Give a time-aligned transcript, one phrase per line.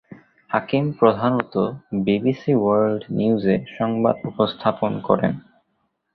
[0.49, 1.53] হাকিম প্রধানত
[2.05, 5.33] "BBC world নিউজে" সংবাদ উপস্থাপন করেন।